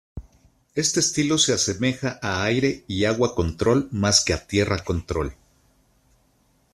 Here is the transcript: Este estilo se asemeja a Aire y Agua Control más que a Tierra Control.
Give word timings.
Este 0.73 0.99
estilo 0.99 1.37
se 1.37 1.53
asemeja 1.53 2.17
a 2.23 2.41
Aire 2.41 2.83
y 2.87 3.05
Agua 3.05 3.35
Control 3.35 3.87
más 3.91 4.25
que 4.25 4.33
a 4.33 4.47
Tierra 4.47 4.83
Control. 4.83 5.35